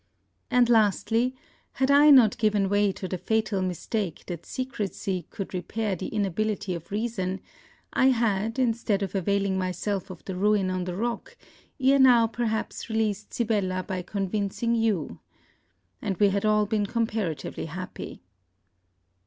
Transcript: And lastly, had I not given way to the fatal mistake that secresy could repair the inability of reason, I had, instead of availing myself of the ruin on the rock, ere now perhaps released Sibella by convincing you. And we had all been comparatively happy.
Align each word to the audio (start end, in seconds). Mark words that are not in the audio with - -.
And 0.49 0.67
lastly, 0.67 1.35
had 1.73 1.91
I 1.91 2.09
not 2.09 2.39
given 2.39 2.69
way 2.69 2.91
to 2.91 3.07
the 3.07 3.19
fatal 3.19 3.61
mistake 3.61 4.23
that 4.25 4.47
secresy 4.47 5.27
could 5.29 5.53
repair 5.53 5.95
the 5.95 6.07
inability 6.07 6.73
of 6.73 6.89
reason, 6.89 7.39
I 7.93 8.07
had, 8.07 8.57
instead 8.57 9.03
of 9.03 9.13
availing 9.13 9.59
myself 9.59 10.09
of 10.09 10.25
the 10.25 10.35
ruin 10.35 10.71
on 10.71 10.85
the 10.85 10.95
rock, 10.97 11.37
ere 11.79 11.99
now 11.99 12.25
perhaps 12.25 12.89
released 12.89 13.31
Sibella 13.31 13.83
by 13.83 14.01
convincing 14.01 14.73
you. 14.73 15.19
And 16.01 16.17
we 16.17 16.29
had 16.29 16.45
all 16.45 16.65
been 16.65 16.87
comparatively 16.87 17.65
happy. 17.67 18.23